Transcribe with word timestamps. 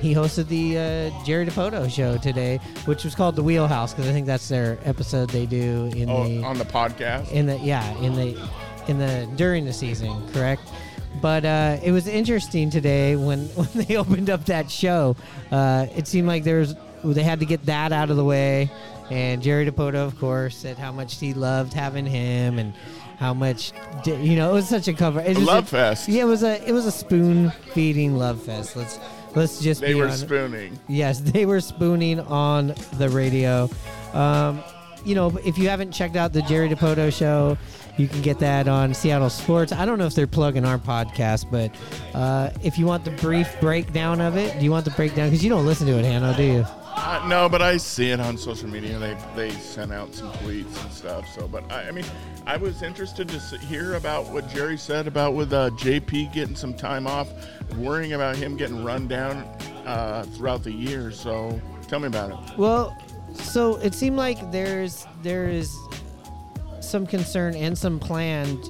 he 0.00 0.14
hosted 0.14 0.48
the 0.48 0.78
uh, 1.12 1.24
Jerry 1.24 1.46
Dipoto 1.46 1.90
show 1.90 2.16
today, 2.18 2.58
which 2.86 3.04
was 3.04 3.14
called 3.14 3.36
the 3.36 3.42
Wheelhouse 3.42 3.92
because 3.92 4.08
I 4.08 4.12
think 4.12 4.26
that's 4.26 4.48
their 4.48 4.78
episode 4.84 5.30
they 5.30 5.46
do 5.46 5.90
in 5.94 6.08
Oh, 6.10 6.24
the 6.24 6.42
on 6.42 6.58
the 6.58 6.64
podcast. 6.64 7.30
in 7.30 7.46
the 7.46 7.58
yeah 7.58 7.88
in 7.98 8.14
the 8.14 8.48
in 8.88 8.98
the 8.98 9.28
during 9.36 9.64
the 9.64 9.72
season, 9.72 10.26
correct? 10.32 10.62
But 11.20 11.44
uh, 11.44 11.76
it 11.82 11.92
was 11.92 12.06
interesting 12.06 12.70
today 12.70 13.16
when 13.16 13.46
when 13.56 13.68
they 13.74 13.96
opened 13.96 14.30
up 14.30 14.46
that 14.46 14.70
show. 14.70 15.16
Uh, 15.50 15.86
it 15.96 16.06
seemed 16.06 16.26
like 16.28 16.44
there 16.44 16.58
was 16.60 16.74
they 17.04 17.22
had 17.22 17.40
to 17.40 17.46
get 17.46 17.64
that 17.66 17.92
out 17.92 18.10
of 18.10 18.16
the 18.16 18.24
way, 18.24 18.70
and 19.10 19.42
Jerry 19.42 19.66
Dipoto, 19.70 19.94
of 20.06 20.18
course, 20.18 20.56
said 20.56 20.78
how 20.78 20.92
much 20.92 21.18
he 21.18 21.34
loved 21.34 21.72
having 21.72 22.06
him 22.06 22.58
and 22.58 22.72
how 23.18 23.34
much 23.34 23.72
you 24.06 24.36
know 24.36 24.50
it 24.50 24.54
was 24.54 24.68
such 24.68 24.88
a 24.88 24.92
cover. 24.94 25.20
It 25.20 25.36
was 25.36 25.46
love 25.46 25.68
fest. 25.68 26.08
Yeah, 26.08 26.22
it 26.22 26.26
was 26.26 26.42
a 26.42 26.66
it 26.66 26.72
was 26.72 26.86
a 26.86 26.92
spoon 26.92 27.50
feeding 27.74 28.16
love 28.16 28.42
fest. 28.42 28.76
Let's 28.76 28.98
let's 29.34 29.60
just 29.60 29.80
They 29.80 29.94
were 29.94 30.08
hon- 30.08 30.16
spooning. 30.16 30.78
Yes, 30.88 31.20
they 31.24 31.46
were 31.46 31.60
spooning 31.60 32.20
on 32.20 32.74
the 32.98 33.08
radio. 33.08 33.68
Um, 34.12 34.62
you 35.04 35.14
know, 35.14 35.28
if 35.44 35.56
you 35.56 35.68
haven't 35.68 35.92
checked 35.92 36.16
out 36.16 36.32
the 36.32 36.42
Jerry 36.42 36.68
Dipoto 36.68 37.12
show, 37.16 37.56
you 37.96 38.06
can 38.08 38.22
get 38.22 38.38
that 38.40 38.68
on 38.68 38.92
Seattle 38.94 39.30
Sports. 39.30 39.72
I 39.72 39.84
don't 39.86 39.98
know 39.98 40.06
if 40.06 40.14
they're 40.14 40.26
plugging 40.26 40.64
our 40.64 40.78
podcast, 40.78 41.50
but 41.50 41.74
uh, 42.14 42.50
if 42.62 42.78
you 42.78 42.86
want 42.86 43.04
the 43.04 43.10
brief 43.12 43.48
breakdown 43.60 44.20
of 44.20 44.36
it, 44.36 44.58
do 44.58 44.64
you 44.64 44.70
want 44.70 44.84
the 44.84 44.90
breakdown? 44.92 45.28
Because 45.28 45.42
you 45.42 45.50
don't 45.50 45.66
listen 45.66 45.86
to 45.86 45.98
it, 45.98 46.04
Hanno, 46.04 46.34
do 46.34 46.42
you? 46.42 46.66
No, 47.26 47.48
but 47.48 47.62
I 47.62 47.76
see 47.76 48.10
it 48.10 48.20
on 48.20 48.36
social 48.36 48.68
media. 48.68 48.98
They 48.98 49.16
they 49.36 49.50
sent 49.50 49.92
out 49.92 50.14
some 50.14 50.30
tweets 50.32 50.82
and 50.82 50.92
stuff. 50.92 51.28
So, 51.34 51.46
but 51.46 51.70
I, 51.70 51.88
I 51.88 51.90
mean, 51.90 52.04
I 52.46 52.56
was 52.56 52.82
interested 52.82 53.28
to 53.28 53.38
hear 53.58 53.94
about 53.94 54.26
what 54.28 54.48
Jerry 54.48 54.76
said 54.76 55.06
about 55.06 55.34
with 55.34 55.52
uh, 55.52 55.70
JP 55.70 56.32
getting 56.32 56.56
some 56.56 56.74
time 56.74 57.06
off, 57.06 57.28
worrying 57.76 58.14
about 58.14 58.36
him 58.36 58.56
getting 58.56 58.84
run 58.84 59.06
down 59.08 59.38
uh, 59.86 60.24
throughout 60.34 60.62
the 60.62 60.72
year. 60.72 61.10
So, 61.10 61.60
tell 61.88 62.00
me 62.00 62.06
about 62.08 62.30
it. 62.32 62.58
Well, 62.58 62.96
so 63.34 63.76
it 63.76 63.94
seemed 63.94 64.16
like 64.16 64.50
there's 64.50 65.06
there 65.22 65.48
is 65.48 65.76
some 66.80 67.06
concern 67.06 67.54
and 67.54 67.76
some 67.76 68.00
plan 68.00 68.60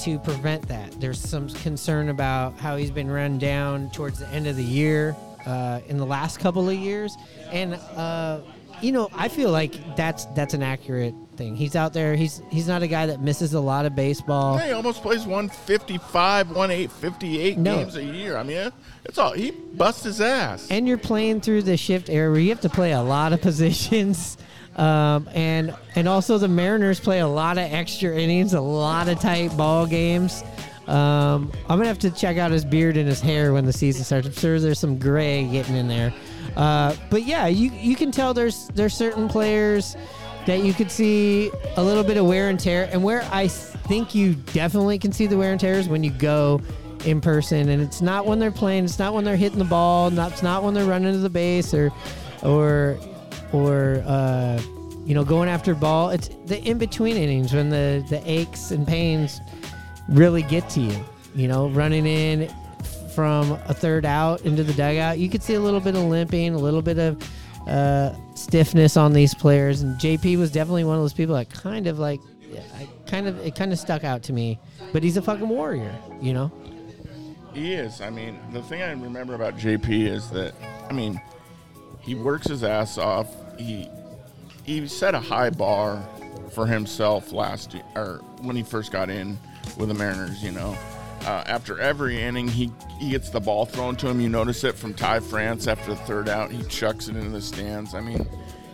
to 0.00 0.18
prevent 0.20 0.68
that. 0.68 1.00
There's 1.00 1.18
some 1.20 1.48
concern 1.48 2.08
about 2.08 2.58
how 2.58 2.76
he's 2.76 2.90
been 2.90 3.10
run 3.10 3.38
down 3.38 3.90
towards 3.90 4.18
the 4.18 4.28
end 4.28 4.46
of 4.46 4.56
the 4.56 4.64
year 4.64 5.16
uh, 5.46 5.80
in 5.88 5.96
the 5.98 6.06
last 6.06 6.40
couple 6.40 6.68
of 6.68 6.74
years, 6.76 7.16
and 7.50 7.74
uh, 7.74 8.40
you 8.80 8.92
know 8.92 9.08
I 9.14 9.28
feel 9.28 9.50
like 9.50 9.96
that's 9.96 10.24
that's 10.36 10.54
an 10.54 10.62
accurate 10.62 11.14
thing. 11.36 11.54
He's 11.56 11.76
out 11.76 11.92
there. 11.92 12.14
He's 12.16 12.42
he's 12.50 12.66
not 12.68 12.82
a 12.82 12.86
guy 12.88 13.06
that 13.06 13.20
misses 13.20 13.54
a 13.54 13.60
lot 13.60 13.86
of 13.86 13.94
baseball. 13.94 14.58
He 14.58 14.72
almost 14.72 15.02
plays 15.02 15.20
155, 15.26 16.50
158 16.50 17.58
No. 17.58 17.76
games 17.76 17.96
a 17.96 18.04
year. 18.04 18.36
I 18.36 18.42
mean, 18.42 18.70
it's 19.04 19.18
all 19.18 19.32
he 19.32 19.50
busts 19.52 20.04
his 20.04 20.20
ass. 20.20 20.68
and 20.70 20.86
you're 20.88 20.98
playing 20.98 21.40
through 21.40 21.62
the 21.62 21.76
shift 21.76 22.08
era 22.08 22.30
where 22.30 22.40
you 22.40 22.48
have 22.50 22.60
to 22.62 22.68
play 22.68 22.92
a 22.92 23.02
lot 23.02 23.32
of 23.32 23.40
positions. 23.48 24.36
Um, 24.76 25.28
and 25.34 25.74
and 25.96 26.06
also 26.08 26.38
the 26.38 26.46
Mariners 26.46 27.00
play 27.00 27.18
a 27.18 27.26
lot 27.26 27.58
of 27.58 27.64
extra 27.72 28.16
innings, 28.16 28.54
a 28.54 28.60
lot 28.60 29.08
of 29.08 29.18
tight 29.18 29.56
ball 29.56 29.86
games. 29.86 30.44
Um, 30.88 31.52
I'm 31.68 31.78
gonna 31.78 31.86
have 31.86 31.98
to 32.00 32.10
check 32.10 32.38
out 32.38 32.50
his 32.50 32.64
beard 32.64 32.96
and 32.96 33.06
his 33.06 33.20
hair 33.20 33.52
when 33.52 33.66
the 33.66 33.72
season 33.72 34.04
starts. 34.04 34.26
I'm 34.26 34.32
sure 34.32 34.58
there's 34.58 34.78
some 34.78 34.98
gray 34.98 35.44
getting 35.44 35.76
in 35.76 35.86
there. 35.86 36.14
Uh, 36.56 36.96
but 37.10 37.24
yeah, 37.24 37.46
you 37.46 37.70
you 37.72 37.94
can 37.94 38.10
tell 38.10 38.32
there's 38.32 38.68
there's 38.68 38.94
certain 38.94 39.28
players 39.28 39.96
that 40.46 40.64
you 40.64 40.72
could 40.72 40.90
see 40.90 41.50
a 41.76 41.82
little 41.82 42.02
bit 42.02 42.16
of 42.16 42.24
wear 42.24 42.48
and 42.48 42.58
tear, 42.58 42.88
and 42.90 43.04
where 43.04 43.22
I 43.30 43.48
think 43.48 44.14
you 44.14 44.34
definitely 44.34 44.98
can 44.98 45.12
see 45.12 45.26
the 45.26 45.36
wear 45.36 45.52
and 45.52 45.60
tear 45.60 45.74
is 45.74 45.88
when 45.88 46.02
you 46.02 46.10
go 46.10 46.62
in 47.04 47.20
person, 47.20 47.68
and 47.68 47.82
it's 47.82 48.00
not 48.00 48.24
when 48.26 48.38
they're 48.38 48.50
playing, 48.50 48.84
it's 48.84 48.98
not 48.98 49.12
when 49.12 49.24
they're 49.24 49.36
hitting 49.36 49.58
the 49.58 49.66
ball, 49.66 50.10
not 50.10 50.32
it's 50.32 50.42
not 50.42 50.62
when 50.62 50.72
they're 50.72 50.86
running 50.86 51.12
to 51.12 51.18
the 51.18 51.28
base 51.30 51.74
or 51.74 51.92
or 52.42 52.98
or 53.52 54.02
uh, 54.06 54.58
you 55.04 55.14
know 55.14 55.22
going 55.22 55.50
after 55.50 55.74
ball. 55.74 56.08
It's 56.10 56.28
the 56.46 56.62
in 56.62 56.78
between 56.78 57.18
innings 57.18 57.52
when 57.52 57.68
the 57.68 58.02
the 58.08 58.22
aches 58.24 58.70
and 58.70 58.86
pains 58.86 59.40
really 60.08 60.42
get 60.42 60.68
to 60.70 60.80
you. 60.80 61.04
You 61.34 61.48
know, 61.48 61.68
running 61.68 62.06
in 62.06 62.52
from 63.14 63.52
a 63.66 63.74
third 63.74 64.04
out 64.04 64.42
into 64.42 64.62
the 64.62 64.72
dugout, 64.72 65.18
you 65.18 65.28
could 65.28 65.42
see 65.42 65.54
a 65.54 65.60
little 65.60 65.80
bit 65.80 65.94
of 65.94 66.02
limping, 66.02 66.54
a 66.54 66.58
little 66.58 66.82
bit 66.82 66.98
of 66.98 67.22
uh, 67.68 68.14
stiffness 68.34 68.96
on 68.96 69.12
these 69.12 69.34
players. 69.34 69.82
And 69.82 69.98
JP 70.00 70.38
was 70.38 70.50
definitely 70.50 70.84
one 70.84 70.96
of 70.96 71.02
those 71.02 71.12
people 71.12 71.34
that 71.34 71.50
kind 71.50 71.86
of 71.86 71.98
like, 71.98 72.20
I 72.76 72.88
kind 73.06 73.26
of 73.26 73.38
it 73.44 73.54
kind 73.54 73.72
of 73.72 73.78
stuck 73.78 74.04
out 74.04 74.22
to 74.24 74.32
me. 74.32 74.58
But 74.92 75.02
he's 75.02 75.16
a 75.16 75.22
fucking 75.22 75.48
warrior, 75.48 75.94
you 76.20 76.32
know. 76.32 76.50
He 77.52 77.74
is. 77.74 78.00
I 78.00 78.10
mean, 78.10 78.38
the 78.52 78.62
thing 78.62 78.82
I 78.82 78.92
remember 78.92 79.34
about 79.34 79.56
JP 79.58 79.88
is 79.88 80.30
that, 80.30 80.54
I 80.88 80.92
mean, 80.92 81.20
he 82.00 82.14
works 82.14 82.48
his 82.48 82.62
ass 82.62 82.98
off. 82.98 83.28
He 83.58 83.88
he 84.64 84.86
set 84.86 85.14
a 85.14 85.20
high 85.20 85.50
bar 85.50 86.06
for 86.52 86.66
himself 86.66 87.32
last 87.32 87.74
year, 87.74 87.82
or 87.96 88.20
when 88.42 88.54
he 88.54 88.62
first 88.62 88.92
got 88.92 89.10
in 89.10 89.38
with 89.78 89.88
the 89.88 89.94
Mariners. 89.94 90.42
You 90.42 90.52
know, 90.52 90.76
uh, 91.22 91.44
after 91.46 91.80
every 91.80 92.20
inning, 92.20 92.48
he 92.48 92.70
he 92.98 93.10
gets 93.10 93.30
the 93.30 93.40
ball 93.40 93.64
thrown 93.64 93.96
to 93.96 94.08
him. 94.08 94.20
You 94.20 94.28
notice 94.28 94.64
it 94.64 94.74
from 94.74 94.94
Ty 94.94 95.20
France 95.20 95.66
after 95.66 95.90
the 95.90 96.00
third 96.00 96.28
out. 96.28 96.50
He 96.50 96.62
chucks 96.64 97.08
it 97.08 97.16
into 97.16 97.30
the 97.30 97.40
stands. 97.40 97.94
I 97.94 98.00
mean, 98.00 98.26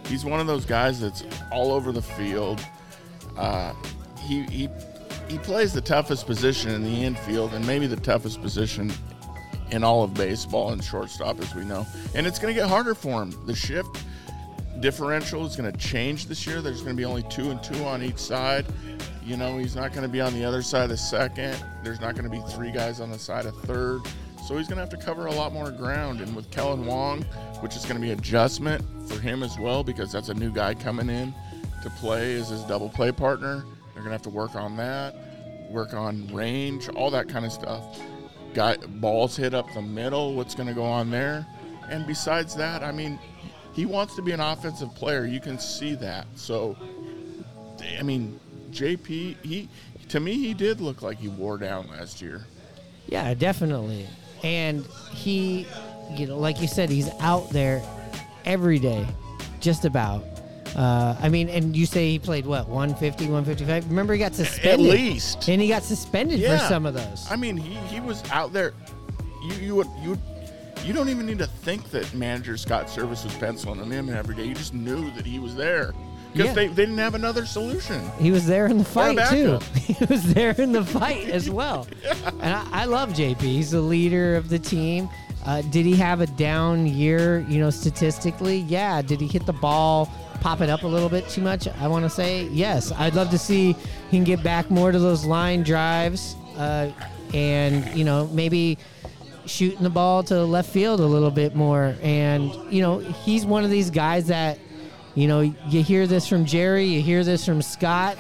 he's 0.06 0.25
one 0.25 0.41
of 0.41 0.47
those 0.47 0.65
guys 0.65 1.00
that's 1.00 1.25
all 1.53 1.72
over 1.72 1.92
the 1.92 2.03
field. 2.03 2.65
Uh, 3.37 3.72
he 4.20 4.42
he 4.44 4.69
he 5.28 5.38
plays 5.38 5.72
the 5.72 5.81
toughest 5.81 6.26
position 6.26 6.70
in 6.70 6.82
the 6.82 7.04
infield 7.04 7.54
and 7.54 7.66
maybe 7.66 7.86
the 7.86 7.97
toughest 7.97 8.42
position 8.42 8.92
in 9.71 9.82
all 9.82 10.04
of 10.04 10.15
baseball 10.15 10.71
and 10.71 10.84
shortstop 10.84 11.41
as 11.41 11.54
we 11.54 11.65
know. 11.65 11.86
And 12.15 12.26
it's 12.26 12.38
going 12.38 12.54
to 12.54 12.60
get 12.60 12.69
harder 12.69 12.94
for 12.94 13.22
him. 13.22 13.34
The 13.47 13.54
shift 13.54 14.04
differential 14.81 15.47
is 15.47 15.56
going 15.56 15.71
to 15.71 15.78
change 15.78 16.26
this 16.26 16.47
year. 16.47 16.60
There's 16.60 16.82
going 16.82 16.94
to 16.94 17.00
be 17.00 17.04
only 17.04 17.22
two 17.25 17.50
and 17.50 17.62
two 17.62 17.84
on 17.84 18.03
each 18.03 18.19
side. 18.19 18.66
You 19.24 19.38
know, 19.38 19.56
he's 19.56 19.74
not 19.74 19.92
going 19.92 20.02
to 20.02 20.08
be 20.08 20.20
on 20.20 20.34
the 20.34 20.44
other 20.44 20.60
side 20.60 20.90
of 20.90 20.98
second. 20.98 21.56
There's 21.82 22.00
not 22.00 22.14
going 22.14 22.24
to 22.24 22.30
be 22.30 22.42
three 22.52 22.70
guys 22.70 23.00
on 23.00 23.10
the 23.10 23.18
side 23.18 23.46
of 23.46 23.56
third. 23.62 24.02
So 24.46 24.58
he's 24.58 24.68
going 24.68 24.76
to 24.76 24.82
have 24.82 24.90
to 24.90 24.98
cover 24.98 25.26
a 25.26 25.32
lot 25.32 25.54
more 25.54 25.70
ground. 25.70 26.20
And 26.20 26.36
with 26.36 26.50
Kolten 26.50 26.84
Wong, 26.84 27.22
which 27.60 27.74
is 27.74 27.86
going 27.86 27.96
to 27.96 28.02
be 28.02 28.10
adjustment 28.10 28.84
for 29.08 29.18
him 29.18 29.42
as 29.42 29.58
well 29.58 29.82
because 29.82 30.12
that's 30.12 30.28
a 30.28 30.34
new 30.34 30.52
guy 30.52 30.74
coming 30.74 31.08
in 31.08 31.34
to 31.82 31.88
play 31.90 32.34
as 32.34 32.50
his 32.50 32.62
double 32.64 32.90
play 32.90 33.12
partner. 33.12 33.64
They're 33.94 34.02
going 34.02 34.06
to 34.06 34.10
have 34.10 34.22
to 34.22 34.30
work 34.30 34.54
on 34.54 34.76
that, 34.76 35.14
work 35.70 35.94
on 35.94 36.26
range, 36.28 36.91
all 36.91 37.10
that 37.12 37.26
kind 37.26 37.46
of 37.46 37.52
stuff. 37.52 37.98
Got 38.52 39.00
balls 39.00 39.36
hit 39.36 39.54
up 39.54 39.72
the 39.72 39.80
middle, 39.80 40.34
what's 40.34 40.54
going 40.54 40.68
to 40.68 40.74
go 40.74 40.84
on 40.84 41.10
there? 41.10 41.46
And 41.91 42.06
besides 42.06 42.54
that, 42.56 42.82
I 42.82 42.92
mean, 42.92 43.18
he 43.72 43.86
wants 43.86 44.14
to 44.16 44.22
be 44.22 44.32
an 44.32 44.41
offensive 44.41 44.94
player. 44.94 45.24
You 45.24 45.41
can 45.41 45.58
see 45.58 45.94
that. 45.96 46.26
So, 46.34 46.76
I 47.98 48.02
mean, 48.02 48.38
JP, 48.74 49.36
he 49.44 49.68
to 50.08 50.20
me 50.20 50.34
he 50.34 50.54
did 50.54 50.80
look 50.80 51.02
like 51.02 51.18
he 51.18 51.28
wore 51.28 51.58
down 51.58 51.88
last 51.88 52.20
year. 52.20 52.44
Yeah, 53.06 53.32
definitely. 53.34 54.06
And 54.42 54.84
he, 55.12 55.66
you 56.12 56.26
know, 56.26 56.38
like 56.38 56.60
you 56.60 56.68
said, 56.68 56.90
he's 56.90 57.08
out 57.20 57.48
there 57.50 57.82
every 58.44 58.78
day, 58.78 59.06
just 59.60 59.84
about. 59.84 60.24
Uh, 60.76 61.16
I 61.20 61.28
mean, 61.28 61.48
and 61.48 61.76
you 61.76 61.86
say 61.86 62.10
he 62.10 62.18
played 62.18 62.46
what 62.46 62.68
150, 62.68 63.24
155. 63.26 63.88
Remember, 63.88 64.12
he 64.12 64.18
got 64.18 64.34
suspended. 64.34 64.86
At 64.86 64.92
least. 64.92 65.48
and 65.48 65.62
he 65.62 65.68
got 65.68 65.84
suspended 65.84 66.41
Yeah. 66.41 66.58
for 66.58 66.64
some 66.66 66.84
of 66.84 66.94
those. 66.94 67.26
I 67.30 67.36
mean, 67.36 67.56
he, 67.56 67.74
he 67.94 68.00
was 68.00 68.28
out 68.30 68.52
there. 68.52 68.72
You 69.44 69.54
you 69.66 69.74
would 69.76 69.88
you 70.02 70.18
you 70.84 70.92
don't 70.92 71.08
even 71.10 71.26
need 71.26 71.38
to 71.38 71.46
think 71.46 71.91
that 71.91 72.12
manager 72.12 72.56
Scott 72.56 72.88
Servais 72.88 73.24
was 73.24 73.34
penciling 73.36 73.78
him 73.91 74.08
in 74.08 74.14
every 74.14 74.34
day. 74.34 74.44
You 74.44 74.54
just 74.54 74.74
knew 74.74 75.10
that 75.12 75.24
he 75.24 75.38
was 75.38 75.54
there 75.54 75.92
because 76.34 76.49
Yeah. 76.49 76.53
they, 76.55 76.67
they 76.67 76.75
didn't 76.75 76.99
have 76.99 77.15
another 77.15 77.47
solution. 77.47 78.11
He 78.19 78.31
was 78.31 78.45
there 78.47 78.67
in 78.67 78.77
the 78.78 78.84
fight 78.84 79.19
too. 79.31 79.59
He 79.75 80.05
was 80.06 80.34
there 80.34 80.50
in 80.59 80.72
the 80.72 80.84
fight 80.84 81.28
as 81.31 81.49
well. 81.49 81.87
yeah. 82.05 82.15
And 82.43 82.55
I, 82.55 82.67
I 82.83 82.84
love 82.84 83.11
JP. 83.15 83.41
He's 83.41 83.71
the 83.71 83.81
leader 83.81 84.37
of 84.37 84.49
the 84.49 84.59
team. 84.59 85.09
Uh, 85.47 85.62
did 85.62 85.87
he 85.87 85.95
have 85.97 86.21
a 86.21 86.27
down 86.27 86.87
year? 86.87 87.41
You 87.49 87.60
know, 87.60 87.71
statistically, 87.71 88.59
yeah. 88.59 89.01
Did 89.03 89.21
he 89.21 89.27
hit 89.28 89.47
the 89.47 89.53
ball, 89.53 90.10
pop 90.41 90.60
it 90.60 90.69
up 90.71 90.83
a 90.83 90.86
little 90.86 91.09
bit 91.10 91.28
too 91.28 91.42
much? 91.42 91.69
I 91.69 91.86
want 91.86 92.04
to 92.04 92.10
say 92.10 92.45
yes. 92.48 92.91
I'd 92.92 93.15
love 93.15 93.30
to 93.30 93.39
see 93.39 93.75
he 94.10 94.16
can 94.16 94.25
get 94.25 94.42
back 94.42 94.71
more 94.71 94.91
to 94.91 94.98
those 94.98 95.25
line 95.25 95.63
drives, 95.63 96.34
uh, 96.57 96.91
and 97.34 97.87
you 97.97 98.04
know 98.04 98.27
maybe 98.28 98.78
shooting 99.47 99.83
the 99.83 99.91
ball 99.91 100.22
to 100.22 100.42
left 100.45 100.71
field 100.71 101.01
a 101.01 101.04
little 101.07 101.30
bit 101.30 101.54
more. 101.54 101.95
And 102.03 102.51
you 102.72 102.80
know, 102.80 102.98
he's 103.01 103.45
one 103.45 103.65
of 103.65 103.71
these 103.71 103.91
guys 103.91 104.27
that, 104.28 104.59
you 105.15 105.28
know, 105.28 105.41
you 105.41 105.83
hear 105.83 106.07
this 106.07 106.27
from 106.27 106.45
Jerry, 106.45 106.87
you 106.87 107.03
hear 107.03 107.25
this 107.25 107.45
from 107.45 107.63
Scott, 107.63 108.16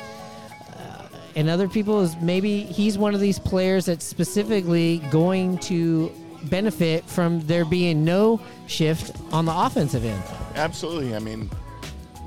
uh, 0.76 1.06
and 1.36 1.48
other 1.48 1.68
people 1.68 2.00
is 2.00 2.16
maybe 2.16 2.62
he's 2.62 2.96
one 2.96 3.14
of 3.14 3.20
these 3.20 3.38
players 3.38 3.86
that's 3.86 4.04
specifically 4.04 4.98
going 5.10 5.58
to 5.58 6.12
benefit 6.44 7.04
from 7.04 7.40
there 7.46 7.64
being 7.64 8.04
no 8.04 8.40
shift 8.66 9.16
on 9.32 9.44
the 9.44 9.54
offensive 9.54 10.04
end. 10.04 10.22
Absolutely. 10.54 11.14
I 11.16 11.18
mean, 11.18 11.50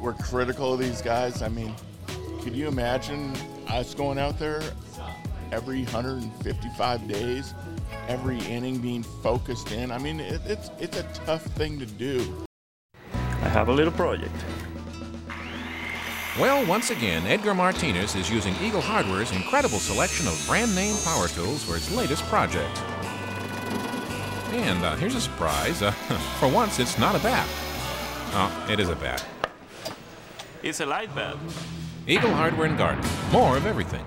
we're 0.02 0.14
critical 0.14 0.74
of 0.74 0.80
these 0.80 1.02
guys. 1.02 1.42
I 1.42 1.50
mean, 1.50 1.74
could 2.42 2.56
you 2.56 2.68
imagine 2.68 3.34
us 3.68 3.94
going 3.94 4.18
out 4.18 4.40
there 4.40 4.62
every 5.52 5.84
155 5.84 7.08
days 7.08 7.54
every 8.08 8.40
inning 8.40 8.78
being 8.80 9.04
focused 9.04 9.72
in. 9.72 9.92
I 9.92 9.98
mean, 9.98 10.20
it, 10.20 10.42
it's 10.46 10.72
it's 10.80 10.98
a 10.98 11.04
tough 11.26 11.44
thing 11.44 11.80
to 11.80 11.86
do. 11.86 12.47
Have 13.58 13.70
a 13.70 13.74
little 13.74 13.92
project. 13.92 14.36
Well, 16.40 16.64
once 16.68 16.92
again, 16.92 17.26
Edgar 17.26 17.56
Martinez 17.56 18.14
is 18.14 18.30
using 18.30 18.54
Eagle 18.62 18.82
Hardware's 18.82 19.32
incredible 19.32 19.80
selection 19.80 20.28
of 20.28 20.40
brand 20.48 20.76
name 20.76 20.96
power 21.04 21.28
tools 21.28 21.64
for 21.64 21.76
its 21.76 21.92
latest 21.92 22.24
project. 22.26 22.78
And 24.54 24.86
uh, 24.86 24.96
here's 24.98 25.16
a 25.16 25.20
surprise. 25.22 25.82
Uh, 25.82 25.90
for 26.40 26.48
once, 26.48 26.78
it's 26.78 27.00
not 27.00 27.16
a 27.16 27.20
bat. 27.20 27.48
Oh, 28.34 28.68
it 28.70 28.80
is 28.80 28.90
a 28.90 28.96
bat. 28.96 29.26
It's 30.62 30.80
a 30.80 30.86
light 30.86 31.16
bat. 31.16 31.36
Eagle 32.06 32.36
Hardware 32.36 32.68
and 32.68 32.78
Garden. 32.78 33.04
More 33.32 33.58
of 33.58 33.66
everything. 33.66 34.06